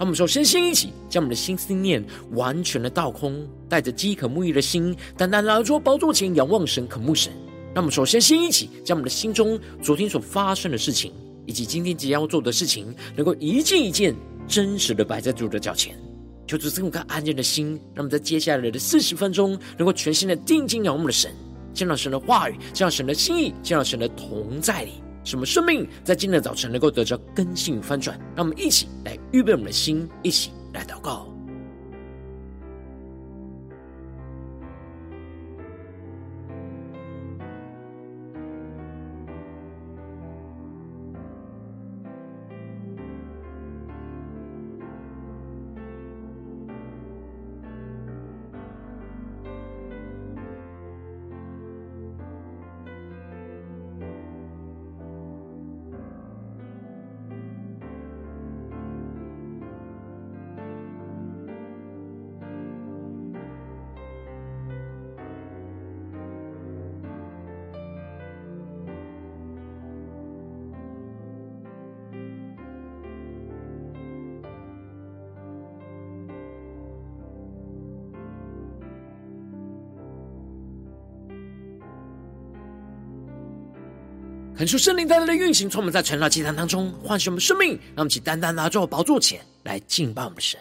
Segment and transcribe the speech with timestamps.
[0.00, 7.30] 让我们首先先一起将我们的心思念完全的倒空，带着饥渴沐浴的心，单单来到宝座前仰望神、渴慕神。
[7.74, 11.12] 让我们首先先一起将我们的心中昨天所发生的事情，
[11.44, 14.16] 以及今天即将要做的事情，能够一件一件
[14.48, 15.94] 真实的摆在主的脚前，
[16.46, 21.30] 求主赐我们安静的心，让我们在接下来的四十分钟，能够全心的定睛仰望我们的神，
[21.74, 24.92] 见到神的话语，见到神的心意，见到神的同在里。
[25.22, 28.18] 什么生命在今天的早晨能够得着根性翻转？
[28.34, 31.29] 让我们一起来预备我们的心，一起来祷告。
[84.60, 90.60] 恳求圣灵带来的运行，充满在晨祷祭坛当中，唤醒我们生命，让我们起单单拿到宝座前来敬拜我们的神。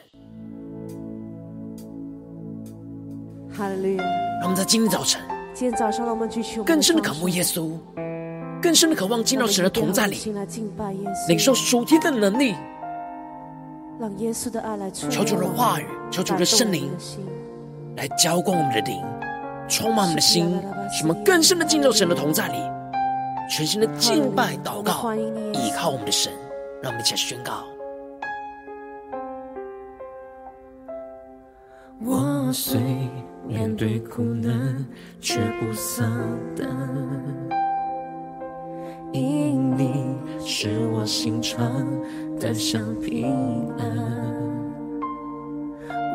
[3.52, 4.04] 哈利路亚！
[4.40, 5.22] 让我们在今天早晨，
[5.54, 7.78] 今天早上，让我们举起更深的渴慕耶稣，
[8.62, 10.18] 更深的渴望进到神的同在里，
[11.28, 12.56] 领受属天的能力，
[14.00, 14.90] 让耶稣的爱来。
[14.92, 16.90] 求主的话语，求主的圣灵
[17.98, 18.98] 来浇灌我们的灵，
[19.68, 20.58] 充满我们的心，
[20.90, 22.79] 使我们更深的进入神的同在里。
[23.50, 26.32] 全新的敬拜祷告，依靠我们的神，
[26.84, 27.66] 让我们一起来宣告。
[32.06, 32.80] 我虽
[33.46, 34.86] 面对苦难，
[35.20, 36.08] 却不丧
[36.56, 36.70] 胆，
[39.12, 41.60] 因你是我心常
[42.40, 43.88] 得享平安。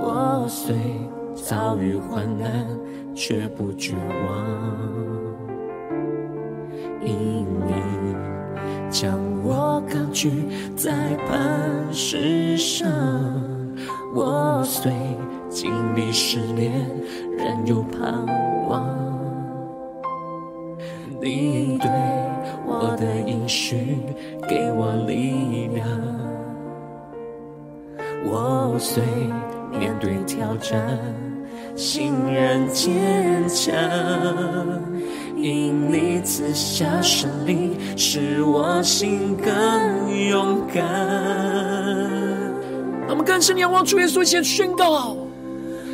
[0.00, 0.74] 我虽
[1.34, 2.66] 遭遇患难，
[3.14, 5.23] 却不绝望。
[10.14, 10.30] 我高举
[10.76, 10.92] 在
[11.26, 12.88] 磐石上，
[14.14, 14.92] 我虽
[15.50, 16.70] 经历失恋，
[17.36, 18.25] 仍有盼
[18.69, 18.86] 望。
[21.20, 21.91] 你对
[22.64, 23.98] 我的应许
[24.48, 25.84] 给我力量，
[28.25, 29.02] 我虽
[29.76, 30.96] 面对挑战，
[31.75, 33.75] 心然坚强。
[35.36, 39.52] 因你赐下胜利，使我心更
[40.28, 40.82] 勇敢。
[43.06, 45.16] 让我们更深仰望主耶稣，先宣告：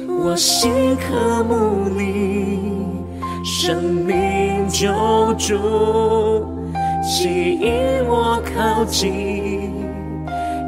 [0.06, 2.58] 我心渴慕你，
[3.44, 4.88] 生命救
[5.38, 5.56] 主，
[7.02, 7.72] 吸引
[8.06, 9.72] 我靠近，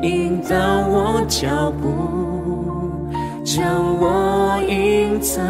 [0.03, 0.57] 引导
[0.89, 3.09] 我脚步，
[3.45, 3.65] 将
[4.01, 5.43] 我隐藏。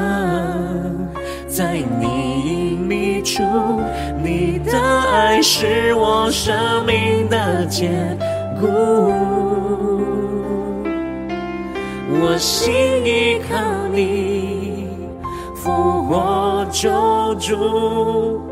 [1.48, 2.81] 在你
[3.22, 3.42] 隐秘处，
[4.22, 8.18] 你的爱是我生命的坚
[8.60, 8.66] 固。
[12.24, 12.72] 我心
[13.04, 13.56] 依靠
[13.92, 14.88] 你，
[15.54, 15.70] 复
[16.04, 16.90] 活救
[17.36, 18.42] 主，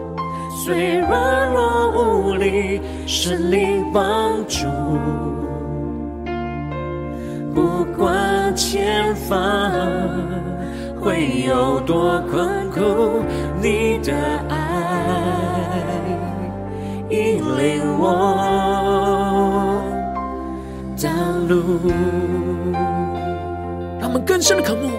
[0.65, 4.67] 虽软弱无力，神灵帮助，
[7.55, 9.39] 不管前方。
[11.03, 13.25] 会有多困苦，
[13.63, 14.13] 你的
[14.51, 14.60] 爱
[17.11, 18.05] 引领我
[20.97, 21.09] 道
[21.49, 21.55] 路。
[24.01, 24.91] 让我们更深的渴慕，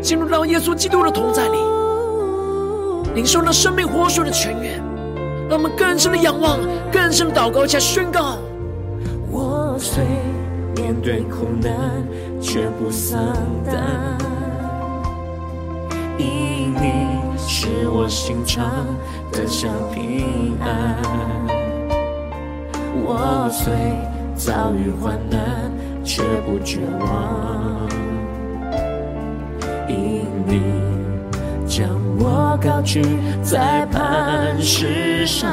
[0.00, 1.58] 进入到耶稣基督的同在里，
[3.14, 4.82] 领受那生命活水的泉源。
[5.48, 6.60] 让我们更深的仰望，
[6.92, 8.38] 更深的祷告，加宣告。
[9.30, 10.04] 我虽
[10.76, 11.72] 面对苦难，
[12.40, 13.18] 却不丧
[13.66, 14.18] 胆。
[17.86, 18.64] 我心常
[19.32, 20.96] 得享平安，
[23.04, 23.72] 我虽
[24.34, 25.70] 遭遇患难，
[26.04, 27.88] 却不绝望。
[29.88, 30.62] 因你
[31.66, 31.88] 将
[32.18, 33.02] 我高举
[33.42, 35.50] 在磐石上。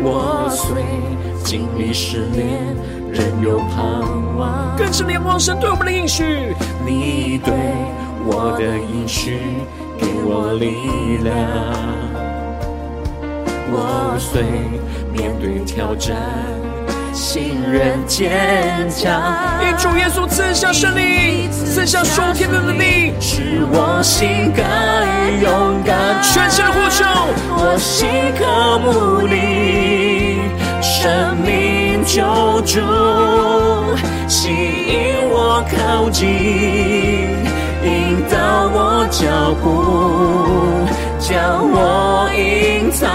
[0.00, 0.82] 我虽
[1.42, 2.76] 经历试炼，
[3.10, 3.82] 仍有盼
[4.36, 4.76] 望。
[4.76, 6.54] 更是仰望神对我们的应许，
[6.86, 7.52] 你对
[8.30, 9.38] 我的应许
[9.98, 11.34] 给我力量。
[13.70, 14.42] 我虽
[15.10, 16.14] 面对挑战，
[17.14, 19.10] 信任坚强。
[19.62, 24.62] 因主耶稣赐下胜利，赐下属天的能力，使我心敢
[25.40, 27.04] 勇敢，全心的呼求，
[27.56, 28.44] 我心渴
[28.84, 30.38] 慕你，
[30.82, 32.80] 生命救主，
[34.28, 36.26] 吸引我靠近，
[37.84, 38.36] 引导
[38.72, 39.66] 我脚步，
[41.18, 41.30] 将
[41.70, 43.08] 我隐藏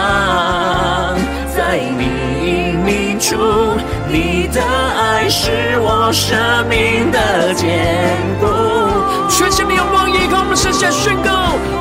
[1.55, 2.03] 在你
[2.47, 3.35] 隐秘处。
[4.09, 6.37] 你的爱是我生
[6.69, 7.67] 命的坚
[8.39, 8.45] 固，
[9.29, 11.31] 全心的仰望，依靠我们圣洁宣告，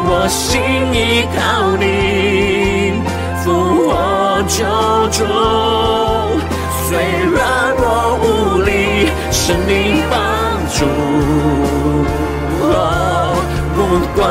[0.09, 0.61] 我心
[0.95, 2.95] 依靠你，
[3.45, 3.53] 复
[3.87, 3.91] 活
[4.49, 4.65] 救
[5.11, 5.25] 主，
[6.89, 6.97] 虽
[7.31, 7.37] 软
[7.77, 10.17] 弱无力，圣灵帮
[10.73, 10.87] 助，
[13.75, 13.79] 不
[14.15, 14.23] 管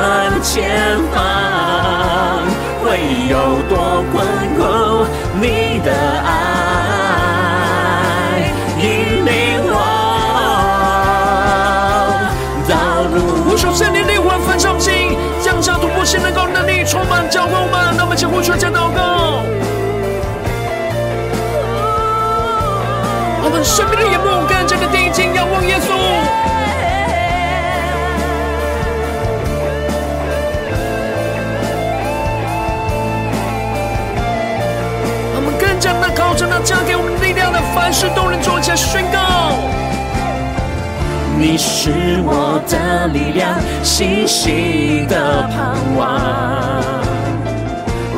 [0.42, 1.16] 前方
[2.84, 3.00] 会
[3.30, 3.36] 有
[3.70, 4.26] 多困
[4.58, 4.60] 苦，
[5.40, 5.90] 你的
[6.26, 6.30] 爱
[8.80, 8.84] 引
[9.26, 9.32] 领
[9.66, 9.76] 我。
[12.68, 12.74] 道
[13.14, 13.16] 路
[13.50, 13.62] 无数。
[13.74, 17.96] 圣灵烈火焚烧心，降下突破性的高能力，充满教会我们。
[17.98, 19.44] 那么，请呼求加祷告。
[23.44, 25.31] 我们生命的眼目更加的定睛
[36.31, 39.19] 靠着那加给我们力量的，凡事都能做，起来宣告。
[41.38, 46.22] 你是我的力量，信心的盼望。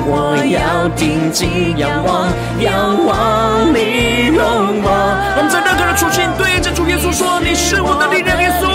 [0.06, 2.30] 我要定睛仰望，
[2.60, 4.94] 仰望你容光。
[5.36, 8.70] 我们在任何的处境对着主耶稣说：“你是我的力量，耶稣。”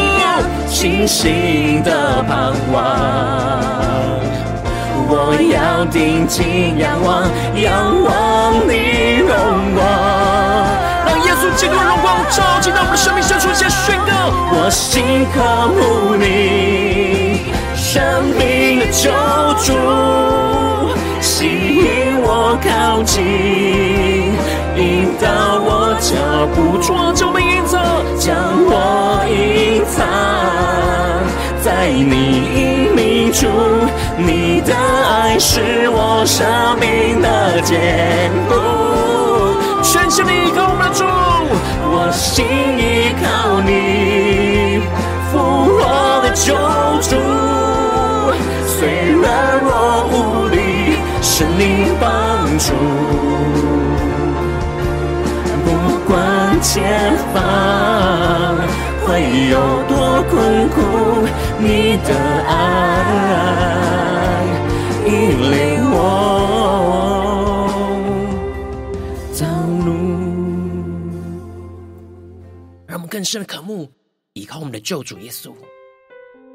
[0.67, 2.83] 信心的盼望。
[5.11, 7.25] 我要定睛仰望，
[7.57, 9.29] 仰望你荣
[9.75, 9.81] 光。
[11.07, 14.13] 让耶稣基督荣光照进到我的生命深处，下宣告：
[14.53, 15.41] 我心渴
[15.73, 17.41] 慕你，
[17.75, 19.11] 生命的救
[19.65, 19.73] 主，
[21.23, 24.37] 吸引我靠近，
[24.77, 25.27] 引导
[25.65, 26.13] 我脚
[26.55, 27.81] 步，抓住我隐藏，
[28.19, 28.37] 将
[28.69, 30.05] 我隐藏
[31.63, 32.15] 在你
[32.55, 33.47] 隐秘处，
[34.17, 36.47] 你的爱是我生
[36.79, 38.55] 命的坚固，
[39.83, 41.05] 全心的依靠我的主。
[41.91, 42.45] 我心
[42.79, 44.81] 依靠你，
[45.31, 45.39] 复
[45.79, 46.55] 活的救
[47.03, 47.17] 主，
[48.67, 48.77] 虽
[49.21, 49.27] 然
[49.65, 49.71] 我
[50.13, 50.15] 无
[50.49, 50.57] 力，
[51.21, 51.65] 圣灵
[52.01, 52.05] 帮
[52.59, 52.67] 助。
[55.65, 55.67] 不
[56.07, 56.15] 管
[56.63, 56.77] 前
[57.35, 57.37] 方
[59.09, 59.57] 会有
[59.89, 60.77] 多困苦，
[61.59, 62.15] 你的
[62.47, 62.53] 爱
[65.07, 65.11] 引
[65.51, 65.97] 领我。
[73.11, 73.91] 更深的渴慕，
[74.35, 75.53] 依靠我们的救主耶稣，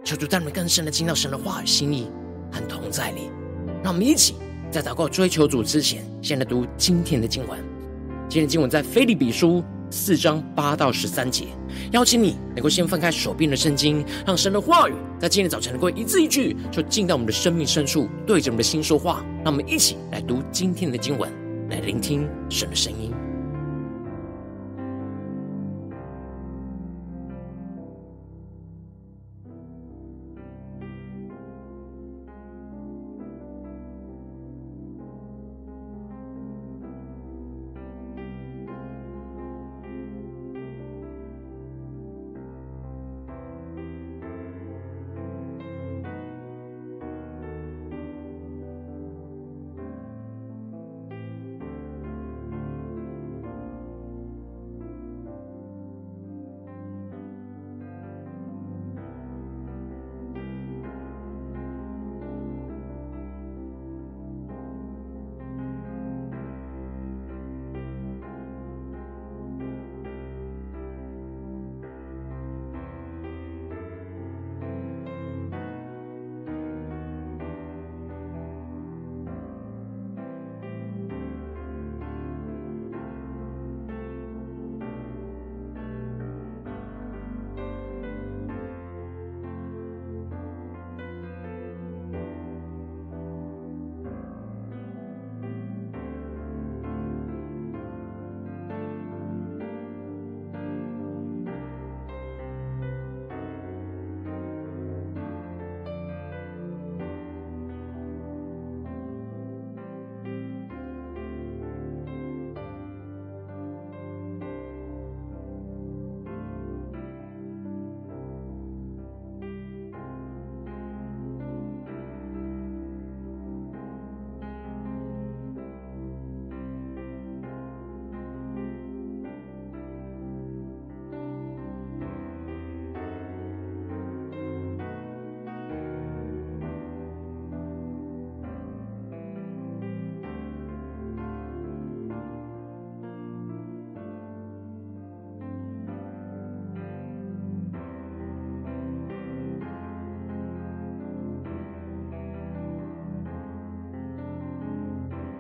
[0.03, 2.09] 求主带我们更深的听到神的话语心意
[2.51, 3.29] 和同在里。
[3.83, 4.35] 让我们一起
[4.71, 7.59] 在祷告追求主之前，先来读今天的经文。
[8.29, 9.61] 今天的经文在腓立比书
[9.93, 11.45] 四章八到十三节。
[11.91, 19.23] 邀请你能够先翻开手边的圣经，让神的话语在今天早晨能够一字一句，就进到我们的生命深处，对着我们的心说话。
[19.43, 21.31] 让我们一起来读今天的经文，
[21.69, 23.02] 来聆听神的声音。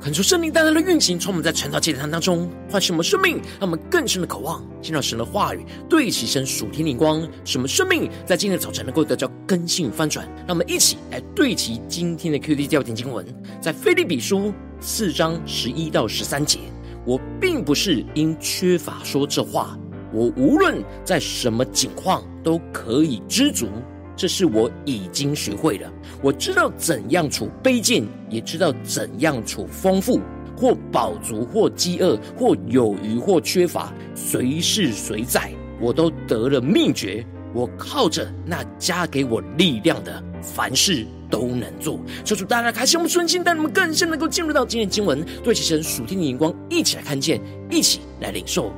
[0.03, 10.27] 恳求圣灵带来的运行，从我们在传道祭坛当中唤醒我们生命，让我们更深的渴望见到神的话语，对齐神属天灵光，使我们生命在今天的早晨能够得到更新翻转。
[10.39, 13.25] 让我们一起来对齐今天的 QD 调点经文，
[13.61, 16.59] 在腓利比书四章十一到十三节。
[17.05, 19.79] 我并不是因缺乏说这话，
[20.11, 23.69] 我无论在什么境况都可以知足。
[24.15, 25.91] 这是我已经学会了。
[26.21, 30.19] 我知道怎样处卑贱，也知道怎样处丰富，
[30.55, 37.25] 或饱足，或饥饿，或有余，或缺乏，随时随在，我都得了秘诀。
[37.53, 41.99] 我靠着那加给我力量的，凡事都能做。
[42.25, 47.39] 求主大大开心我们顺心，带你们更深能够进入到今天经文，对齐神属天的眼光，一起来看见，
[47.69, 48.73] 一起来领受。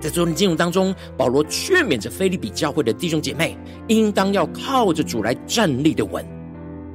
[0.00, 3.54] 在昨天经文当中，保罗劝勉着菲利比教会的弟兄姐妹，
[3.88, 6.24] 应当要靠着主来站立的稳，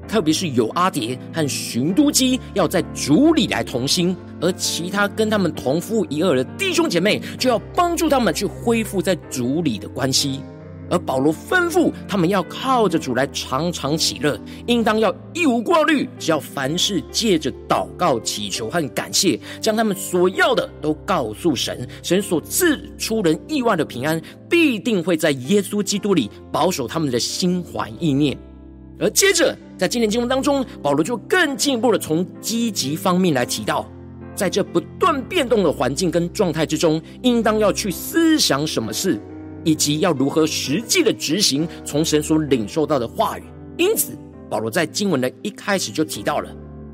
[0.08, 10.42] 特别是有阿蝶和寻都基要在主里来同心，而其他跟他们同父一儿的弟兄姐妹，就要帮助他们去恢复在主里的关系。
[10.90, 21.88] 而保罗吩咐他们要靠着主来常常喜乐，应当要一无挂虑，只要凡事借着祷告、祈求和感谢，将他们所要的都告诉神。
[22.04, 28.38] 神所赐出人意外的平安，必定会在耶稣基督里保守他们的心怀意念。
[29.00, 33.86] 而接着在今天经文当中，保罗就更进一步的从积极方面来提到，
[34.36, 39.20] 在这不断变动的环境跟状态之中，应当要去思想什么事。
[39.66, 43.44] 以及要如何实际的执行从神所领受到的话语。
[43.78, 44.18] 因此，
[44.50, 46.50] 保罗在经文的一开始就提到了：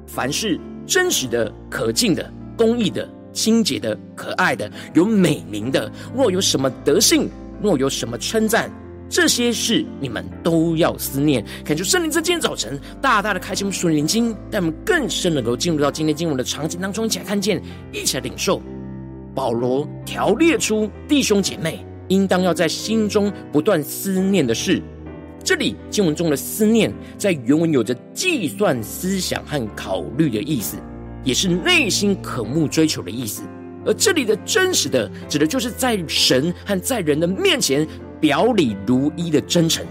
[0.07, 7.29] 凡是真实的、可敬的、公义的、清洁的、可爱的、有美名的，若有什么德性，
[7.61, 8.71] 若有什么称赞，
[9.09, 11.45] 这些事你们都要思念。
[11.63, 17.61] 恳求圣灵在今天早晨大大的开启我们属灵眼睛，让我们更深能够进入到今天经文的场景当中，一起来看见，
[17.91, 18.61] 一起来领受。
[19.35, 21.85] 保罗条列出弟兄姐妹。
[22.11, 24.81] 应当要在心中不断思念的事，
[25.41, 30.75] 这里经文中的思念，在原文有着计算、思想和考虑的意思，
[31.23, 33.43] 也是内心渴慕追求的意思。
[33.85, 37.87] 而这里的真实的，指的就是在神和在人的面前
[38.19, 39.85] 表里如一的真诚，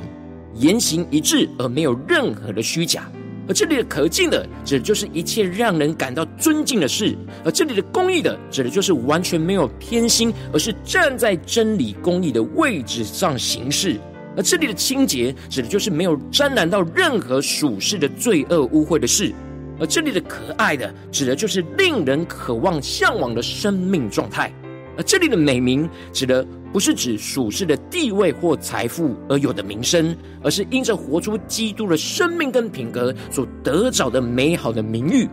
[0.54, 3.10] 言行一致，而没有任何的虚假。
[3.50, 13.96] 而这里的可敬的，指的就是一切让人感到尊敬的事；而这里的公义的，指的就是完全没有偏心，而是站在真理公义的位置上行事；
[14.36, 19.32] 而这里的清洁，指的就是没有沾染到任何属世的罪恶污秽的事；
[19.80, 24.48] 而这里的可爱的，指的就是令人渴望向往的生命状态；
[24.96, 26.46] 而这里的美名，指的。
[26.72, 35.28] 不是指属世的地位或财富而有的名声，而是因着活出基督的生命跟品格所得着的美好的名誉。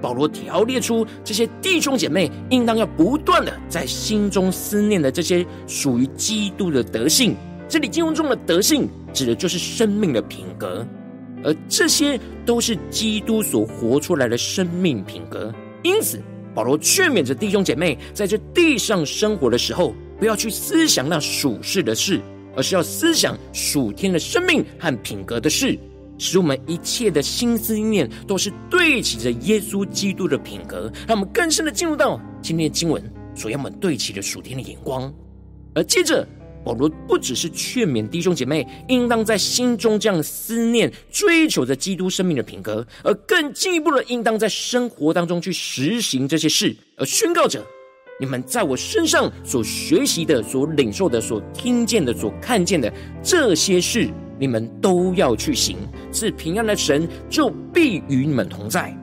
[0.00, 7.34] 保罗条列出这些弟兄姐妹应当要不断的在心中思念的这些属于基督的德性。
[7.68, 10.86] 这里经文中的德性指的就是生命的品格，
[11.42, 15.52] 而这些都是基督所活出来的生命品格。
[15.82, 16.22] 因此，
[16.54, 22.20] 保罗劝勉着弟兄姐妹在这地上生活的时候，不要去思想那属世的事，
[22.54, 25.78] 而是要思想属天的生命和品格的事，
[26.18, 33.02] 使我们一切的心思意念都是对齐着耶稣基督的品格，让我们更深的进入到今天的经文
[33.34, 35.12] 所要我们对齐的属天的眼光。
[35.74, 36.26] 而接着，
[36.64, 47.64] 保罗不只是劝勉弟兄姐妹应当在心中这样思念、追求着基督生命的品格，而更进一步的，应当在生活当中去实行这些事，而宣告着。
[48.20, 55.76] 你们在我身上所学习的、所领受的、所听见的、所看见的这些事，你们都要去行。
[56.12, 58.96] 赐平安的神就必与你们同在。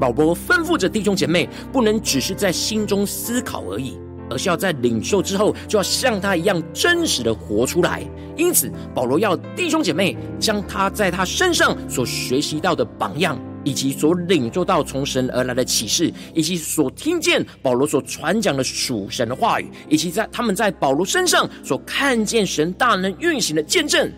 [0.00, 3.98] 保罗吩咐着弟兄姐妹，不能只是在心中思考而已，
[4.30, 8.02] 而是要在领受之后，就要像他一样真实的活出来。
[8.36, 13.38] 因此，保罗要弟兄姐妹将他在他身上所学习到的榜样。
[13.66, 24.08] 以及所领受到从神而来的启示，以及所听见保罗所传讲的属神的话语，以及在他们在保罗身上所看见神大能运行的见证，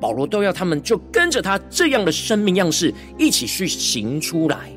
[0.00, 4.72] 保罗都要他们就跟着他这样的生命样式一起去行出来，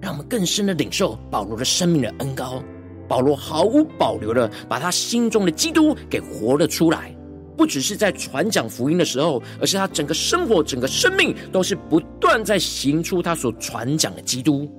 [0.00, 2.62] 让我们更深的领受保罗的生命的恩膏。
[3.10, 7.12] 保罗毫无保留的把他心中的基督给活了出来。
[7.56, 14.70] 不只是在传讲福音的时候，而是他整个生活、整个生命都是不断在行出他所传讲的基督。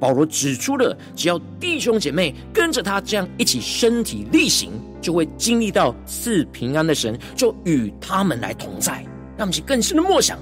[0.00, 8.94] 保罗指出了，只要弟兄姐妹跟着他这样一起身体力行，就会经历到赐平安的神就与他们来同在。
[9.38, 10.38] 让我们更深的默想，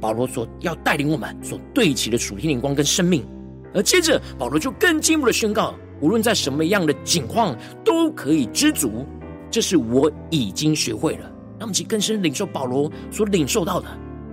[0.00, 3.26] 保罗所要带领我们所对齐的属天灵光跟生命，
[3.74, 9.06] 而接着保罗就更进一步的宣告：无论在什么样的境况，都可以知足，
[9.50, 11.30] 这是我已经学会了。
[11.58, 13.86] 让我们去更深领受保罗所领受到的。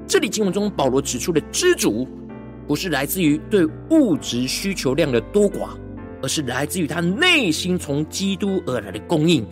[0.08, 2.08] 这里经文中保罗指出的知足，
[2.68, 5.70] 不是来自于对物质需求量的多寡，
[6.24, 9.46] 而是来自于他内心从基督而来的供应。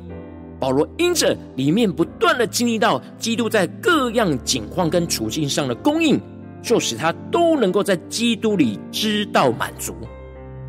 [0.59, 6.19] 保罗因着里面不断的经历到基督在各样境况跟处境上的供应，
[6.63, 9.93] 就使他都能够在基督里知道满足。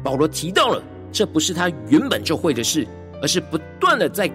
[0.04, 2.86] 保罗提到了，这不是他原本就会的事，
[3.22, 4.30] 而是不断的在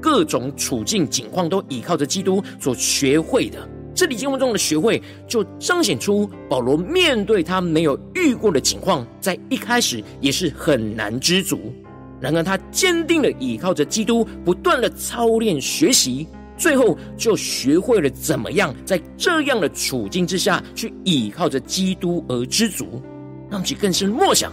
[0.00, 3.68] 各种处境境况都依靠着基督所学会的。
[3.94, 11.72] 这里经文中的学会，就彰显出保罗面对他没有遇过的情况，在一开始也是很难知足。
[12.18, 23.02] 然而他坚定的依靠着基督，不断的操练学习，最后就学会了怎么样在这样的处境之下去依靠着基督而知足。
[23.50, 24.50] 让其更深默想，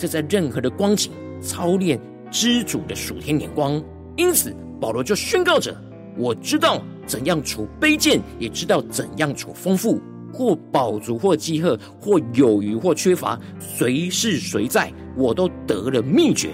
[0.00, 3.82] 这在任何的光景操练知足的属天眼光。
[4.16, 5.76] 因此保罗就宣告着：
[6.16, 6.82] 我知道。
[7.06, 9.98] 怎样处卑贱，也知道怎样处丰富；
[10.32, 16.50] 或饱足，或饥饿；或有余，或缺乏，随是随在，我都得了秘诀。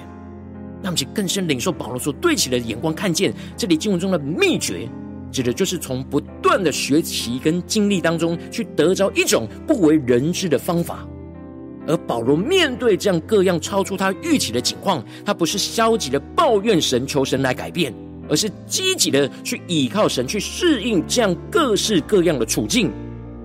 [0.82, 4.88] 让其更深领受保罗所对齐的眼光，看见这里经文中的秘诀，
[5.30, 11.06] 指的就是从不断的学习跟经历当中，去得着一种不为人知的方法。
[11.87, 17.94] 而保罗面对这样各样超出他预期的情况，他不是消极的抱怨神，求神来改变。
[18.29, 22.90] 而是积极的去倚靠神，去适应这样各式各样的处境。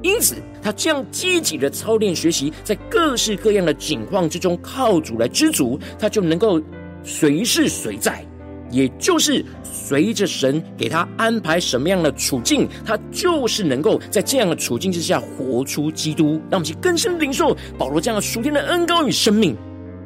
[0.02, 6.60] 因此，他这样积极的操练学习，在各式各样的境况之中靠主来知足，他就能够
[7.04, 8.26] 随时随在，
[8.72, 19.56] 也就是随着神给他安排什么样的处境，他就是能够在这样的处境之下活出基督，让我们去更深领受保罗这样的属天的恩膏与生命。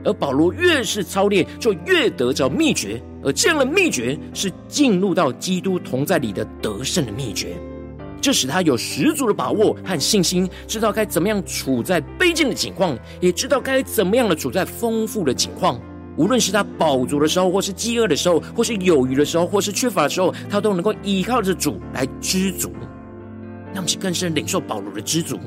[0.03, 3.01] 而保罗越是操练，就越得着秘诀。
[3.23, 7.55] 而这样的秘诀是进入到基督同在里的得胜的秘诀，
[8.21, 15.81] 这使他有十足的把握和信心，知道该怎么样处在卑贱的境况，也知道该怎么样的处在丰富的境况。
[16.17, 22.71] 无论是他饱足的时候，或是饥饿的时候，或是有余的时候，或是缺乏的时候，他都能够依靠着主来知足。
[23.73, 25.37] 让我们更深领受保罗的知足，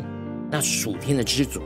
[0.50, 1.60] 那属天的知足。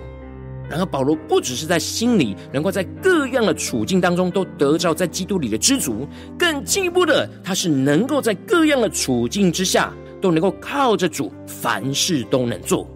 [0.71, 6.07] 然而，保罗不只是在心里能够在各样的处境当中都得着在基督里的知足，
[6.39, 12.89] 更进一步的，他是能够在各样的处境之下都能够靠着主，凡事都能做。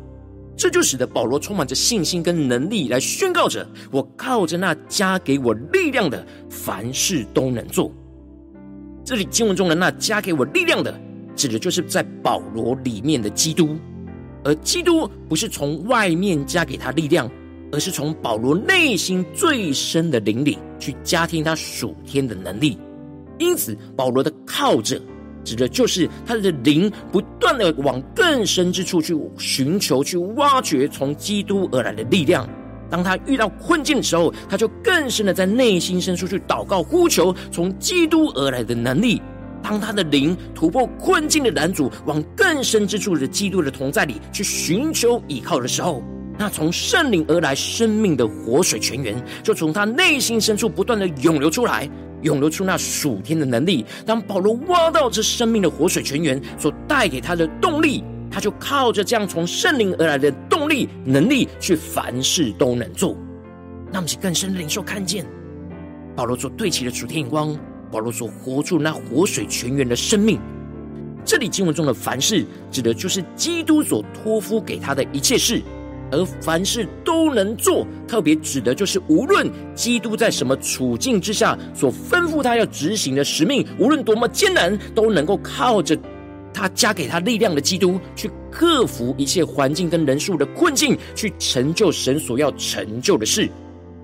[0.57, 7.93] 这就使得保罗充满着信心跟能力来宣告着：我靠着那加给我力量的，凡事都能做。
[9.05, 10.99] 这里经文中的那加给我力量的，
[11.35, 13.77] 指的就是在保罗里面的基督，
[14.43, 17.31] 而基督不是从外面加给他力量。
[17.73, 22.79] 而是从保罗内心最深的灵里去加添他属天的能力，
[23.41, 25.03] 因此保罗的靠着，
[25.47, 32.47] 指的就是他的灵不断的往更深之处去寻求、去挖掘从基督而来的力量。
[32.91, 39.23] 当他遇到困境的时候，他就更深的在内心深处去祷告、呼求从基督而来的能力。
[39.63, 46.03] 当他的灵突破困境的拦阻，往更深之处的基督的同在里去寻求依靠的时候。
[46.39, 51.89] 那从圣灵而来生命的活水泉源，就从他内心深处不断的涌流出来，
[52.27, 53.87] 涌流出那属天的能力。
[54.05, 63.17] 当保罗挖到这生命的活水泉源所带给他的动力，他就靠着这样从圣灵而来的动力能力，去凡事都能做。
[63.91, 65.25] 那么，更深的领受看见
[66.15, 67.57] 保罗所对齐的属天眼光，
[67.91, 70.39] 保罗所活出那活水泉源的生命。
[71.25, 75.63] 这里经文中的凡事，指的就是基督所托付给他的一切事。
[76.13, 85.99] 而凡事都能做，特别指的就是无论基督在什么处境之下所吩咐他要执行的使命，无论多么艰难，都能够靠着
[86.53, 93.51] 他加给他力量的基督，去克服一切环境跟人数的困境，去成就神所要成就的事。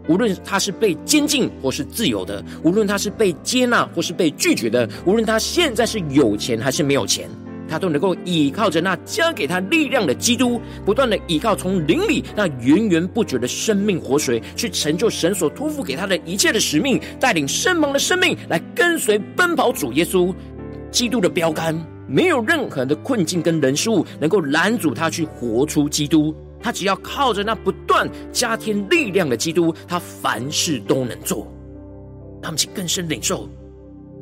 [0.08, 7.30] 无论他是被监禁或是自由的，无论他是被接纳或是被拒绝的，无论他现在是有钱还是没有钱。
[7.72, 20.35] 他都能够依靠着那加给他力量的基督，不断的依靠从灵里那源源不绝的生命活水，去成就神所托付给他的一切的使命，带领身旁的生命来跟随奔跑主耶稣
[20.90, 21.74] 基督的标杆。
[22.06, 26.35] 没有任何的困境跟人事物能够拦阻他去活出基督。
[26.61, 31.50] 他只要靠着那不断加添力量的基督，他凡事都能做。
[32.42, 33.48] 让我们去更深领受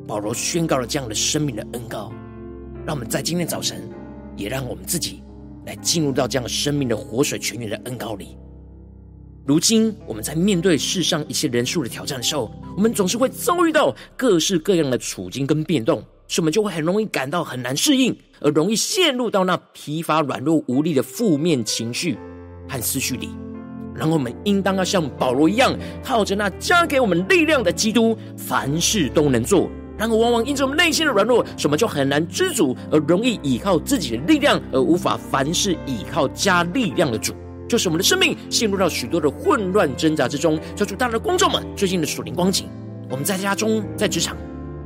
[0.06, 2.12] 保罗宣告了这样的生命的恩膏。
[2.86, 3.88] 让我们在今天早晨，
[4.36, 5.22] 也让我们自己
[5.66, 8.36] 来进入到这样生命的活水泉源的恩膏里。
[9.46, 22.16] 如今我们在面对世上一些人数的挑战的时候，我们总是会遭遇到各式各样的处境跟变动，所以我们就会很容易感到很难适应，而容易陷入到那疲乏、软弱、无力的负面情绪
[22.68, 23.30] 和思绪里。
[23.94, 29.68] 然后我们应当要像保罗一样，靠着那加给我们力量的基督，凡事都能做。
[30.00, 37.34] 然而，往往因着我们内心的软弱，什么就很难知足，而容易依靠自己的力量，而无法凡事依靠加力量的主。
[37.68, 40.58] 就是我们的生命陷入到许多的混乱挣扎之中。
[40.74, 42.66] 求主，大家的观众们，最近的属灵光景，
[43.10, 44.38] 我们在家中、在职场、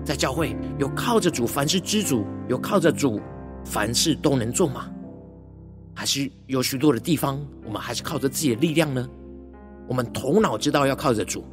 [0.04, 3.20] 在教会，有靠着主凡事知足，有靠着主
[3.64, 4.90] 凡事都能做吗？
[5.94, 9.08] 还是有许多的地方，我们还是靠着自己的力量呢？
[9.86, 11.44] 我们头脑知道要靠着主，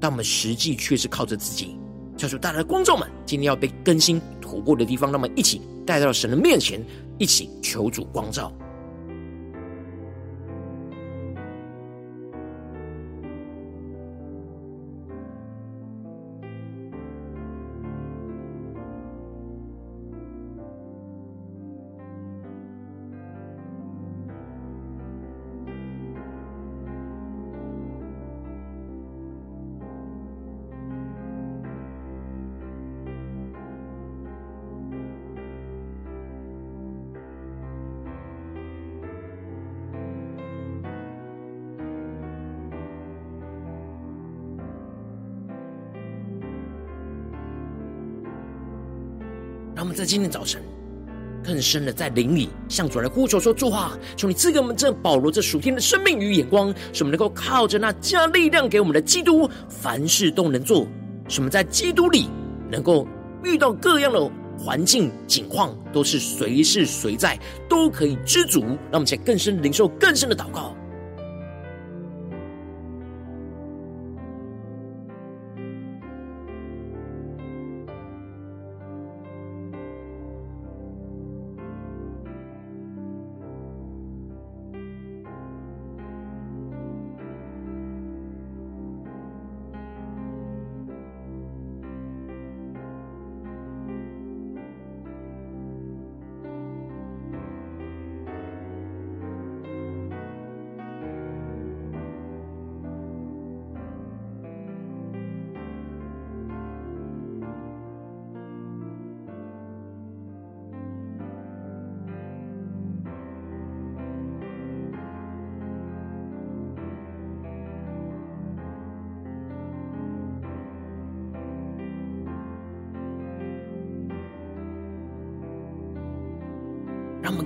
[0.00, 1.76] 但我们实际却是靠着自己。
[2.20, 6.84] 求主带来的观众们，今天要被更新突破的地方，那么一起带到神的面前，
[7.16, 8.52] 一起求主光照。
[49.80, 50.60] 让我们在今天早晨
[51.42, 60.86] 更深的在灵里向主来呼求说：主啊，求你赐给我们这保罗这属天的生命与眼光，使我们能够靠着那加力量给我们的基督，凡事都能做。
[61.28, 62.28] 使我们在基督里
[62.70, 63.08] 能够
[63.42, 68.60] 遇到各样的环境境况，都是随时随在都可以知足。
[68.60, 70.76] 让我们在更深领受更深的祷告。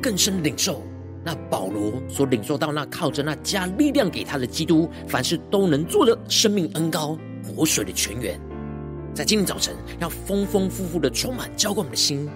[0.04, 0.82] 更深领受
[1.24, 8.38] 那保罗所领受到那靠着那加力量给他的基督，凡事都能做的生命恩高活水的泉源，
[9.14, 12.28] 在今天早晨要丰丰富富的充满浇灌我们的心。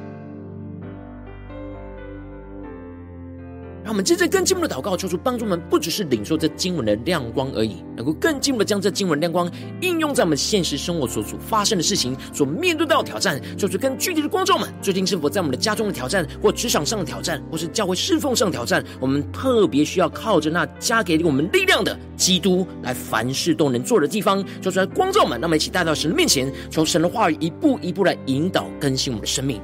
[3.88, 13.40] 让我们接着更进步的祷告，求主帮助我们，不只是领受这经文的亮光而已，能够更进一步的将这经文亮光应用在我们现实生活所所发生的事情，所面对到的挑战。
[13.56, 29.58] 求主更具体的光照们，最近是否在我们的家中的挑战，或职场上的挑战，或是教会侍奉上的挑战，我们特别需要靠着那加给我们力量的基督，来凡事都能做的地方，求主来光照们，让我们一起带到神的面前，求神的话语一步一步来引导更新我们的生命。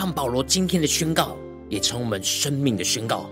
[0.00, 1.36] 让保罗今天的宣告
[1.68, 3.28] 也成我们生命的宣告。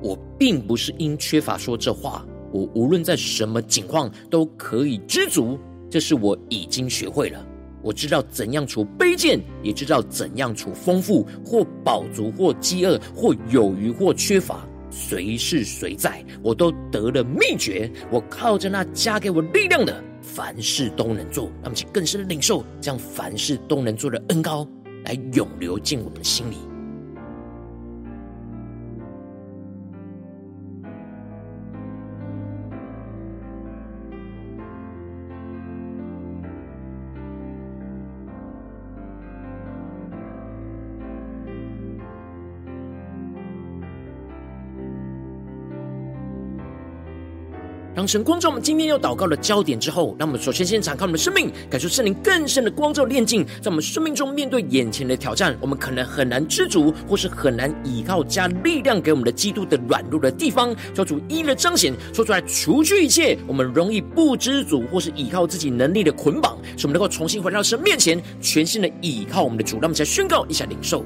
[0.00, 5.58] 我并不是因缺乏说这话，我无论在什么境况都可以知足，
[5.90, 7.44] 这是我已经学会了。
[7.82, 17.90] 我知道怎样处卑贱，也知道怎样处丰富，或饱足，或饥饿，或有余，或缺乏，随时随在，我都得了秘诀。
[18.12, 21.46] 我靠着那加给我力量的，凡事都能做。
[21.46, 24.64] 让我们去更深的领受，这样凡事都能做的恩膏。
[25.08, 26.56] 来涌流进我们的心里，
[47.98, 69.74] 让让神光照我们今天要祷告的焦点之后，让我们首先先敞开我们的生命，感受圣灵更深的光照炼净，在我们生命中面对眼前的挑战，我们可能很难知足，或是很难依靠加力量给我们的基督的软弱的地方，求主一一的彰显，说出来，除去一切我们容易不知足或是依靠自己能力的捆绑，使我们能够重新回到神面前，全新的依靠我们的主。
[69.78, 71.04] 让我们再宣告一下领受。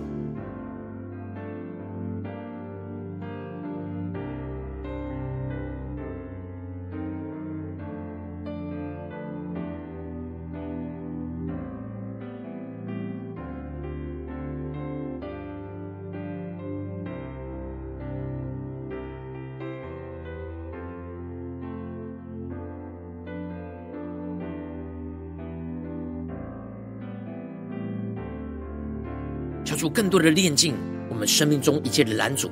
[29.92, 30.74] 更多的炼净，
[31.08, 32.50] 我们生命中一切的拦阻，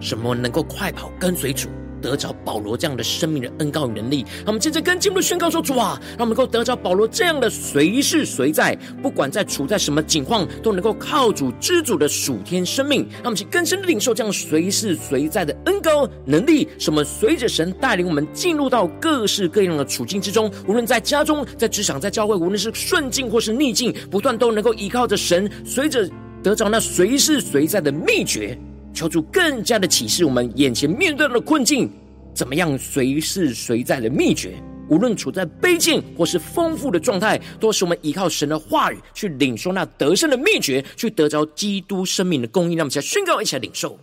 [0.00, 1.68] 什么能够快跑跟随主，
[2.00, 4.24] 得着保罗这样的生命的恩膏与能力？
[4.38, 13.00] 让我们接着跟经文宣告说：主啊，让我们能够得着保罗这样的随时随在，不管在处在什么境况，都能够靠主知主的属天生命。
[13.14, 26.08] 让我们去更深的领受这样随时随在的恩膏能力，什么随着神带领我们进入到各式各样的处境之中，无论在家中、在职场、在教会，无论是顺境或是逆境，不断都能够依靠着神，随着。
[26.42, 28.56] 得着那随时随在的秘诀，
[28.94, 31.90] 求主更加的启示我们眼前面对的困境，
[32.32, 34.54] 怎么样随时随在的秘诀。
[34.88, 42.76] 无论处在卑贱或是丰富的状态，都是我们依靠神的话语去领受那得胜的秘诀，去得着基督生命的供应。
[42.76, 43.98] 让我们先宣告一起来领受。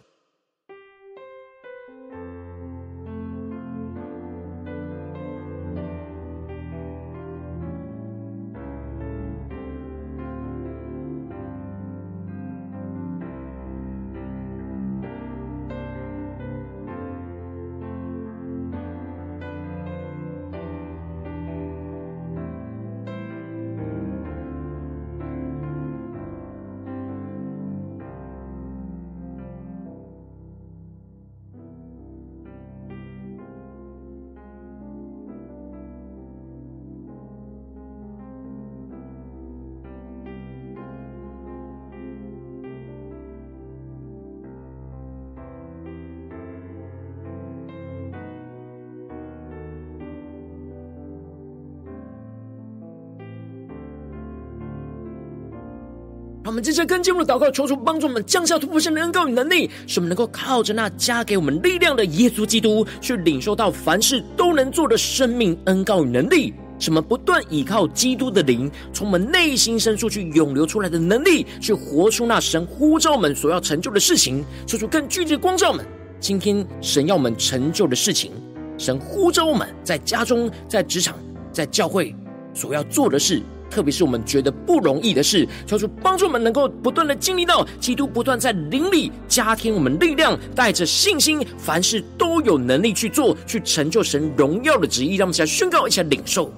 [56.45, 66.53] 让我们接着跟进我们的祷告，求主帮助我们降下突破性的恩膏与能力，使我们能够靠着那加给我们力量的耶稣基督，去领受到凡事都能做的生命恩膏与能力。
[66.77, 74.45] 使我们不断依靠基督的灵，从我们内心深处去涌流出来的能力，去活出那神呼召我们所要成就的事情。
[74.67, 75.83] 求出更具体的光照们，
[76.19, 78.31] 今天神要我们成就的事情，
[78.77, 81.17] 神呼召我们在家中、在职场、
[81.51, 82.15] 在教会
[82.53, 83.41] 所要做的事。
[83.69, 95.15] 特别是我们觉得不容易的事，求主帮助我们能够不断的经历到基督不断在灵里加添我们力量，带着信心，凡事都有能力去做，去成就神荣耀的旨意。
[95.15, 96.51] 让我们一起来宣告一下领受。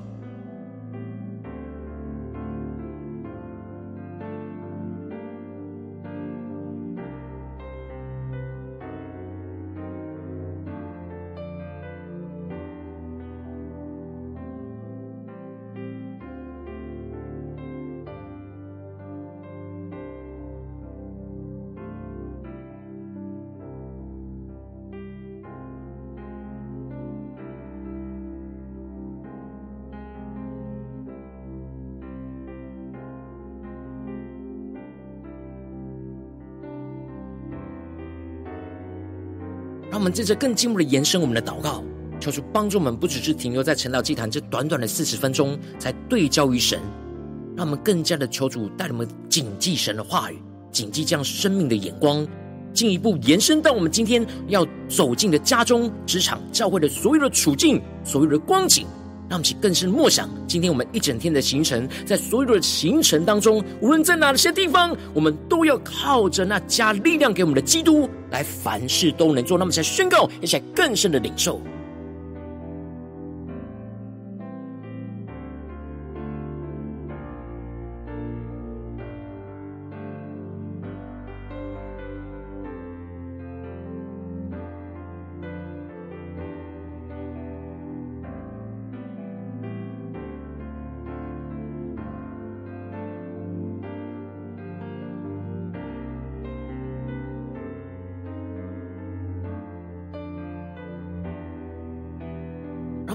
[40.07, 41.83] 们接着更进一步的延伸我们的祷告，
[42.17, 46.79] 求主帮助我们，不只是停留在晨祷祭坛这短短的四十分钟，才对焦于神，
[47.57, 50.41] 让我们更加的求主带我们谨记神的话语，
[50.71, 52.25] 谨记这样生命的眼光，
[52.73, 58.87] 进一步延伸到我们今天要走进的家中、职场、教会的所有的处境、所有的光景。
[59.29, 69.57] 让我们去更深默想，今天我们一整天的行程，在所有的行程当中，无论在哪些地方，我们都要靠着那加力量给我们的基督，来凡事都能做。
[69.57, 71.61] 那么，才宣告，而且更深的领受。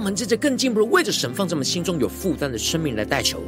[0.03, 3.41] 我们接着更进一步的为着神放在我们心中有负担的生命来代求。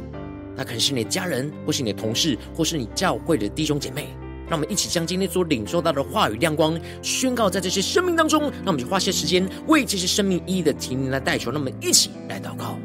[0.55, 4.07] 那可能是你的家人，或是你的同事，或是你教会的弟兄姐妹。
[4.47, 8.49] 让我们一起将今天所领受到的话语亮光宣告在这些生命当中。
[8.63, 11.51] 那我们就花些时间为这些生命一一的提名来代求。
[11.51, 12.79] 让我们一起来祷告。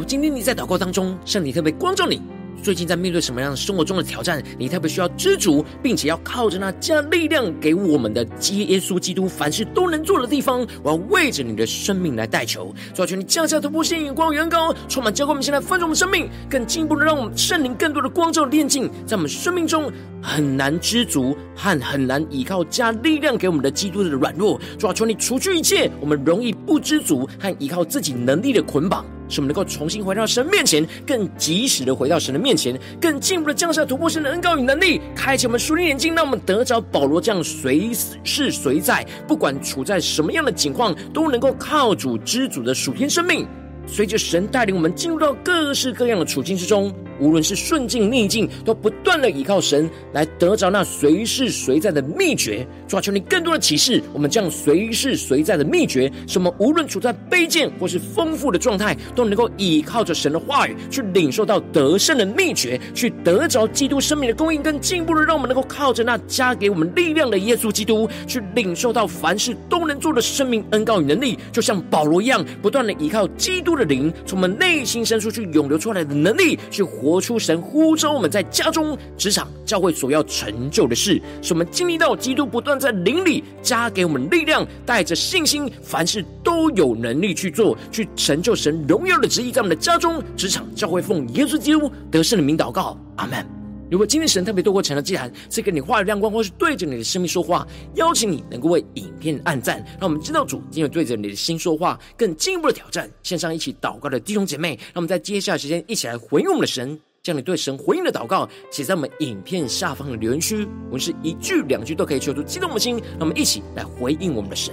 [0.00, 2.22] 如今天你在祷告当中，圣灵特别光照你。
[2.62, 4.42] 最近在面对什么样的生活中的挑战？
[4.58, 10.66] 你特别需要知足，并且要靠着那加力量给我们的基耶稣基督，凡事都能做的地方。
[10.82, 24.58] 我要为着你的生命来代求，求求你降下突破性眼光，远高，充满教会我们现在丰盛我们生命，更进一步的让我们圣灵更多的光照炼净，在我们生命中很难知足和很难依靠加力量给我们的基督的软弱。
[24.78, 29.04] 主要求你除去一切我们容易不知足和依靠自己能力的捆绑。
[29.30, 37.90] 使我们能够重新回到神面前，更及时的回到神的面前，更进一步的降下突破神的恩膏与能力，开启我们属灵眼睛，让我们得着保罗这样随
[38.24, 43.46] 时随在，不管处在什么样的情况，都能够靠主知主的属天生命。
[43.90, 46.92] 随着神带领我们进入到各式各样的处境之中。
[47.18, 52.66] 无论是顺境逆境，都不断的依靠神来得着那随时随在的秘诀。
[52.88, 77.20] 主啊，求你更多的启示我们这样随时随在的秘诀，使我们无论处在卑贱或是丰富的状态，都能够依靠着神的话语去领受到得胜的秘诀，去得着基督生命的供应，跟进步的让我们能够靠着那加给我们力量的耶稣基督，去领受到凡事都能做的生命恩膏与能力，就像保罗一样，不断的依靠基督的灵，从我们内心深处去涌流出来的能力，去活。
[77.20, 93.59] 出神呼召我们在家中、职场、教会所要成就的事，使我们经历到基督不断在灵里加给我们力量，带着信心，凡事都有能力去做，去成就神荣耀的旨意，在我们的家中、职场、教会，奉耶稣基督得胜的名祷告，阿门。
[93.90, 97.66] 如果今天神特别透过成了祭坛，赐给你话语亮光，或是对着你的生命说话，
[97.96, 103.10] 邀请你能够为影片按赞，让我们知道主今天对着你的心说话，更进一步的挑战。
[103.24, 114.72] 线上一起祷告的弟兄姐妹，让我们在接下来时间一起来回应我们的神，将你对神回应的祷告写在我们影片下方的留言区，我们是一句两句都可以求助激动我们的心，让我们一起来回应我们的神。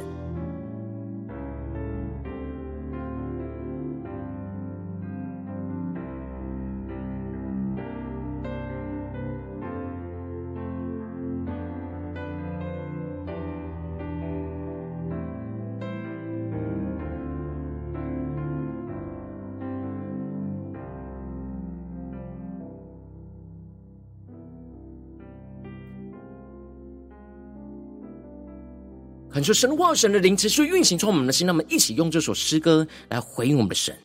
[29.37, 33.95] 恳求神话神的灵持续运行从我们的心，让我们一起用这首诗歌来回应我们的神，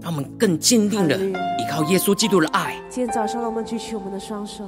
[0.00, 1.34] 让我们更坚定的依
[1.68, 2.76] 靠耶稣基督的爱。
[2.88, 4.62] 今天早上，让我们举起我们的双手，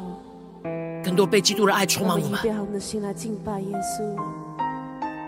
[1.05, 4.03] 更多被基督的爱充满我们，预备好我们的心来敬拜耶稣。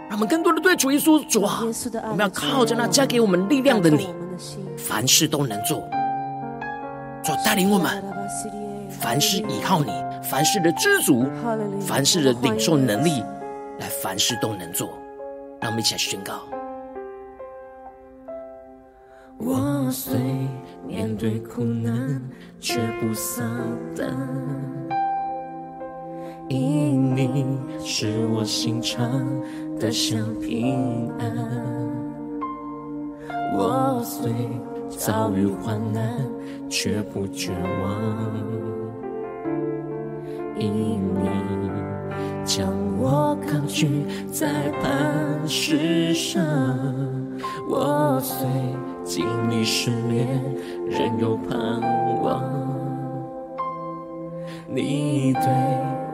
[0.09, 1.63] 让我们更多的对主耶稣主啊，
[2.11, 4.09] 我们要靠着那加给我们力量的你，
[4.77, 5.89] 凡事都能做。
[7.23, 8.03] 主带领我们，
[8.91, 9.93] 凡事依靠你。
[10.23, 11.27] 凡事的知足，
[11.81, 13.23] 凡事的领受能力，
[13.79, 14.89] 来凡事都能做。
[15.61, 16.43] 让我们一起来宣告。
[19.39, 20.15] 我虽
[20.87, 22.21] 面对苦难，
[22.61, 23.45] 却不丧
[23.97, 24.09] 胆，
[26.49, 29.25] 因你是我心常
[29.79, 31.33] 得享平安。
[33.55, 34.33] 我虽
[34.89, 36.17] 遭遇患难，
[36.69, 38.82] 却不绝望。
[40.59, 41.31] 因你
[42.45, 46.45] 将我高举在磐石上，
[47.69, 48.47] 我虽
[49.05, 50.27] 经历试炼，
[50.89, 51.81] 仍有盼
[52.23, 52.43] 望。
[54.69, 55.43] 你对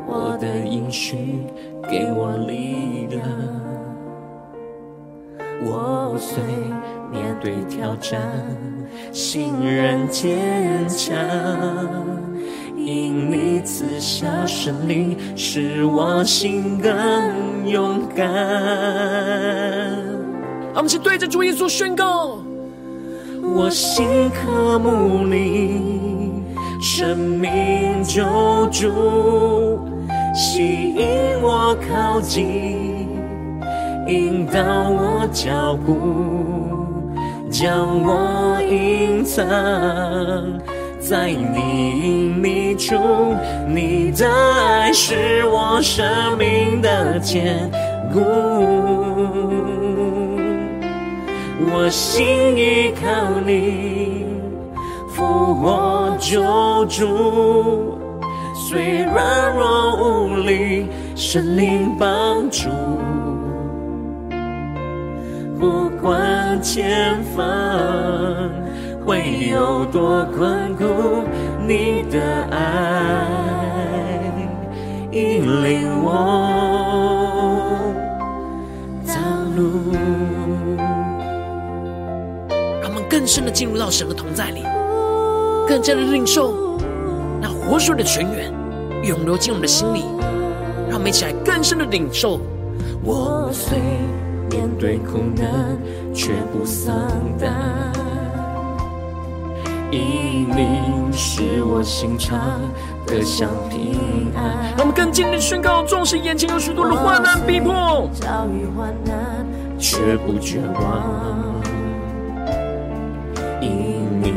[0.06, 1.44] 我的应许
[1.88, 3.22] 给我力量，
[5.64, 6.42] 我虽
[7.10, 8.20] 面对挑战，
[9.12, 11.14] 心仍坚强，
[12.88, 18.26] 因你赐下胜利，使我心更勇敢。
[20.74, 22.38] 我们是对着主耶稣宣告：
[23.42, 26.42] 我心渴慕你，
[26.80, 28.24] 生命救
[28.72, 29.78] 主，
[30.34, 31.06] 吸引
[31.42, 33.06] 我靠近，
[34.06, 37.12] 引导我脚步，
[37.50, 39.44] 将我隐藏
[41.08, 42.94] 在你隐秘处。
[43.66, 46.04] 你的爱是我生
[46.36, 47.70] 命的坚
[48.12, 48.20] 固，
[51.72, 52.26] 我心
[52.58, 54.26] 依靠你，
[55.08, 57.98] 复活救主。
[58.54, 62.68] 虽软弱无力，神灵帮助。
[65.58, 67.42] 不管前方
[69.08, 70.84] 会有多困苦，
[71.66, 73.26] 你的爱
[75.10, 76.12] 引领我
[79.06, 79.14] 道
[79.56, 79.94] 路。
[82.82, 84.62] 让我们更深的进入到神的同在里，
[85.66, 86.76] 更加的领受
[87.40, 88.52] 那活水的泉源。
[89.04, 90.04] 涌流进我们的心里，
[90.86, 92.40] 让我们一起来更深的领受。
[93.02, 93.78] 我虽
[94.50, 95.78] 面对苦难，
[96.12, 96.94] 却不丧
[97.40, 97.67] 胆，
[99.90, 102.38] 因你使我心肠
[103.06, 104.72] 得享平安。
[104.76, 109.46] 让我们更坚定宣告：纵使眼前有许多的患难逼迫，遭遇患难，
[109.78, 111.02] 却不绝望。
[113.60, 114.32] 因你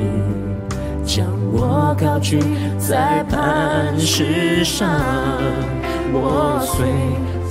[1.06, 2.40] 将我高举
[2.80, 4.90] 在磐石上，
[6.14, 6.88] 我虽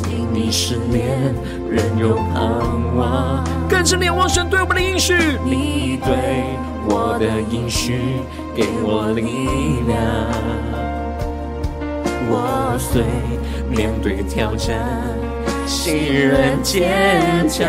[0.03, 1.35] 经历失恋，
[1.69, 3.45] 仍有盼望。
[3.69, 6.57] 更是仰望神对我们的应许，你对
[6.89, 8.23] 我的应许
[8.55, 9.99] 给我力量。
[12.33, 13.03] 我虽
[13.69, 14.79] 面对挑战。
[15.67, 17.65] 心仍坚强，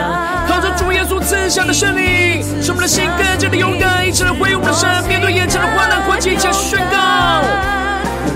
[0.48, 6.98] 靠着主耶稣赐下的胜利，使我们的心更加的勇敢，一起来回应我们的神，面对眼前的患难困境，一起来宣告：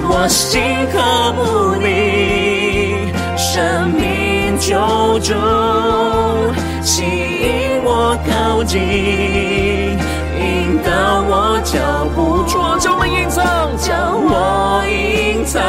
[0.07, 0.61] 我心
[0.93, 1.01] 渴
[1.33, 4.77] 慕你，生命救
[5.19, 5.33] 主，
[6.83, 9.97] 吸引我靠近，
[10.65, 10.89] 引导
[11.27, 11.77] 我脚
[12.15, 12.43] 步，
[12.79, 13.45] 将我隐藏，
[13.77, 15.61] 将我隐藏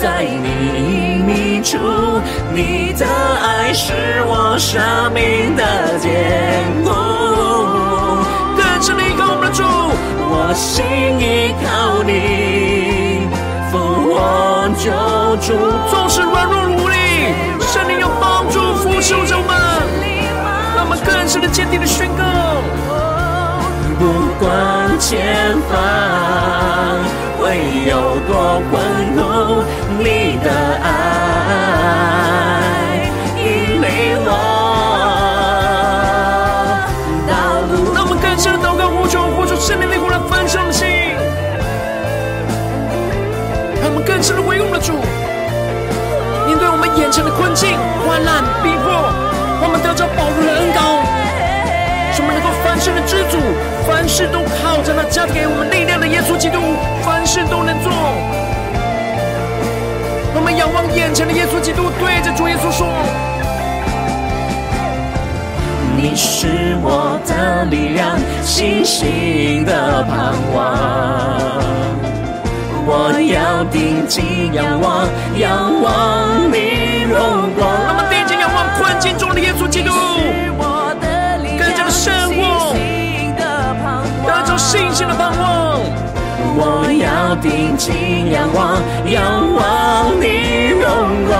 [0.00, 1.60] 在你。
[1.64, 1.76] 主，
[2.54, 3.92] 你的爱是
[4.26, 4.80] 我生
[5.12, 6.90] 命的坚固。
[8.56, 10.84] 更深的依靠我们的主，我心
[11.18, 13.26] 依靠你，
[13.72, 14.86] 复活救
[15.38, 15.58] 主。
[15.90, 16.94] 纵使软弱无力，
[17.60, 19.50] 圣灵有帮助扶持着我们，
[20.76, 23.01] 让我们更深的坚定的宣告。
[24.02, 24.08] 不
[24.40, 25.78] 管前方
[27.38, 28.82] 会有多困
[29.14, 29.62] 苦，
[30.02, 30.50] 你的
[30.82, 30.88] 爱。
[39.62, 40.88] 生命灵火来焚烧我们的心，
[43.80, 44.92] 让我们更深的回应我们的主。
[46.48, 48.90] 面对我们眼前的困境、患难、逼迫，
[49.62, 50.51] 我们得着宝贵的恩膏，使我
[52.82, 53.38] 们能够凡事的知足，
[53.86, 56.58] 凡事都靠着那加给我们力量的耶稣基督，
[57.04, 57.92] 凡事都能做。
[60.34, 62.88] 我们仰望眼前的耶稣基督，对着主耶稣说。
[65.96, 70.58] 你是我的力量，信心的盼望。
[72.84, 75.06] 我要定睛仰望，
[75.38, 77.62] 仰望你荣光。
[77.84, 79.92] 让我们定睛仰望困境中的耶稣基督，
[84.72, 85.78] 信心的盼望。
[86.56, 89.20] 我要定睛仰望，仰
[89.52, 89.60] 望
[90.18, 90.88] 你荣
[91.28, 91.30] 光。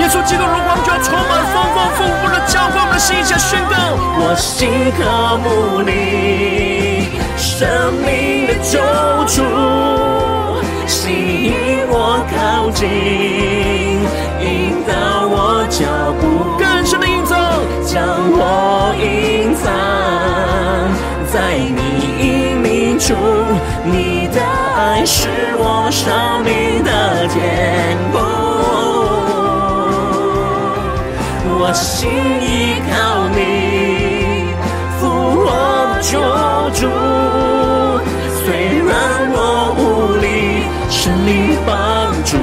[0.00, 3.76] 耶稣基督荣光就要充满丰丰富富的浇灌我们的心，下宣告：
[4.16, 5.04] 我心渴
[5.44, 8.80] 慕你，生命的救
[9.28, 9.36] 主，
[10.86, 11.12] 吸
[11.44, 11.52] 引
[11.90, 12.88] 我靠近，
[14.40, 15.36] 引导我
[15.68, 15.84] 脚
[16.18, 17.36] 步，更深的印证，
[17.84, 18.00] 将
[18.32, 18.40] 我
[22.98, 23.14] 主，
[23.84, 28.18] 你的爱是我生命的坚固。
[31.60, 32.10] 我心
[32.42, 33.36] 依靠你，
[34.98, 35.02] 复
[35.44, 35.46] 活
[36.02, 36.18] 救
[36.74, 36.80] 主，
[38.44, 38.46] 虽
[38.84, 38.90] 然
[39.32, 39.38] 我
[39.78, 39.80] 无
[40.20, 40.26] 力，
[40.90, 41.30] 神灵
[41.64, 41.68] 帮
[42.24, 42.36] 助，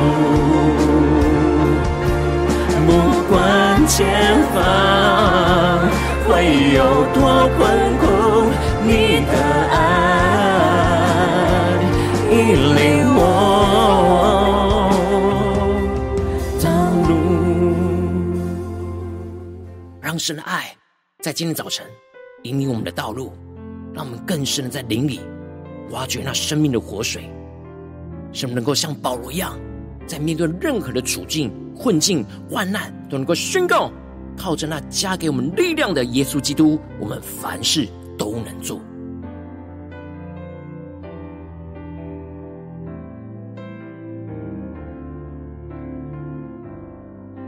[2.87, 2.89] 不
[3.29, 3.35] 管
[3.87, 3.95] 前
[4.53, 4.55] 方
[6.27, 6.33] 会
[6.73, 6.79] 有
[7.13, 7.17] 多
[7.57, 7.94] 困
[20.25, 20.75] 神的爱
[21.21, 21.85] 在今天早晨
[22.41, 23.31] 引领我们的道路，
[23.93, 25.19] 让我们更深的在灵里
[25.91, 27.29] 挖掘那生命的活水，
[28.33, 29.55] 使我们能够像保罗一样，
[30.07, 33.91] 在面对任何的处境、困境、患难，都能够宣告。
[34.35, 38.81] 靠着那加给我们力量的耶稣基督，我们凡事都能做。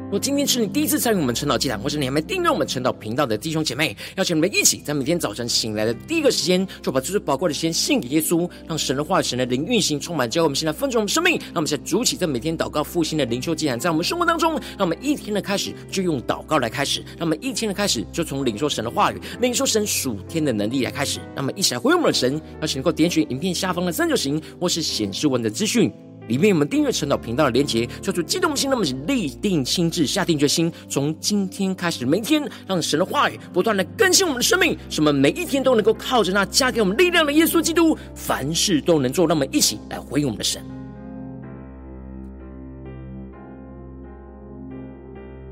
[0.08, 11.38] 如果今天是你第一次参与我们晨祷祭坛，或是你还没订阅我们晨祷频道的弟兄姐妹，邀请你们一起在每天早晨醒来的第一个时间，就把最宝贵的时间献给耶稣，让神的话语、神的灵运行充满，教会我们现在分盛我们生命。
[11.47, 21.20] 让我们现在主起，在每天祷告复兴的灵修祭坛，在我们生活当中，让我们一天的开始就用祷告来开始，让我们一天的开始就从领受神的话语、领受神属天的能力来开始。
[21.36, 25.91] 让我们一起来回应我们的神，邀请能够点选影片下方的三角形，或是显示文的资讯。
[26.28, 39.28] 里面我们订阅晨祷频道的连结，叫做激动心，那么立定心志，下定决心，从今天开始，每天让神的话语不断的更新我们的生命，使我们每一天都能够靠着那加给我们力量的耶稣基督，凡事都能做。
[39.28, 40.63] 让我们一起来回应我们的神。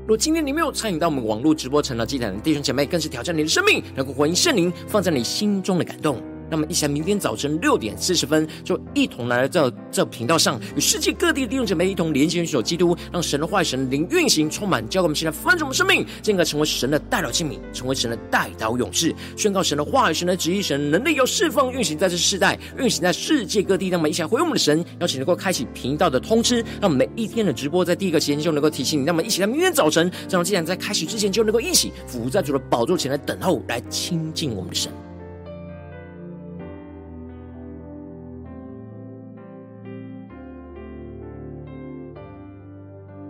[0.06, 6.22] 如今天你没有参与到我们网络直播晨祷祭坛的弟兄姐妹，更是挑战你的生命，能够回应圣灵放在你心中的感动。
[6.50, 23.90] 那么，一起来，明天早晨六点四十分，就一同来到这这频道上，与世界各地的弟兄姐妹一同连接、联手基督，让神的话语、神灵运行，充满，教给我们现在翻转我们生命，进而成为神的代祷器皿，成为神的代祷勇士，宣告神的话语、神的旨意、神的能力，要释放运行在这世代，运行在世界各地。
[23.90, 29.04] 那么一起来回应我们的神，邀请能够开启频道的通知，让我们每一天的直播在第一个时间就能够提醒你。
[29.04, 34.92] 那么一起来，明天早晨，这样既然在开始之前就能够一起伏在主的宝座前来等候，来亲近我们的神。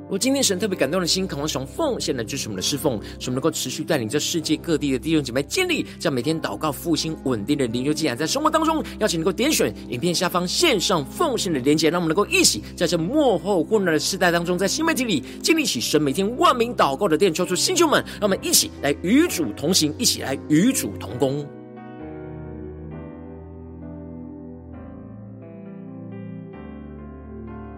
[0.09, 21.45] 我今天神特别感动的心，渴望使用奉献来支持我们的侍奉，使我们能够持续带领这世界各地的弟兄姐妹建立这样每天祷告复兴稳定的灵修祭坛，在生活当中，邀请能够点选影片下方线上奉献的连结，让我们能够一起在这幕后混乱的时代当中，在新媒体里建立起神每天万名祷告的殿，求出星球们，让我们一起来与主同行，一起来与主同工。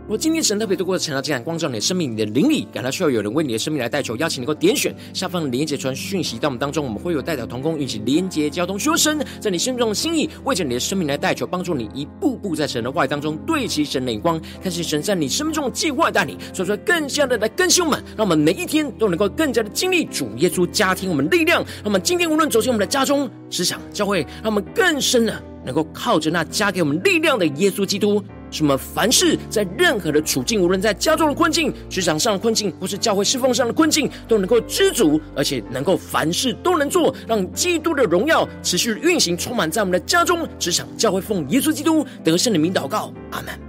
[0.09, 28.25] 我今天神特别透过晨祷祭坛光照你的生命，你的灵里感到需要有人为你的生命来代求，邀请你能够点选下方的连接传讯息到我们当中，我们会有代表同工，一起连接交通，说神在你心中的心意，为着你的生命来代求，帮助你一步步在神的话语当中对齐神的眼光，看见神在你生命中的计划带领，说出来更加的来更新我们，让我们每一天都能够更加的经历主耶稣加添我们力量，让我们今天无论走进我们的家中、职场、教会，让我们更深的能够靠着那加给我们力量的耶稣基督。
[28.51, 28.77] 什么？
[28.79, 43.68] 凡事在任何的处境，无论在家中的困境、职场上的困境，或是教会侍奉上的困境，都能够知足，而且能够凡事都能做，让基督的荣耀持续运行，充满在我们的家中、职场、教会，奉耶稣基督得胜的名祷告，阿门。